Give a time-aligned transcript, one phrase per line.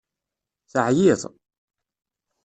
[0.71, 1.21] Teɛyiḍ.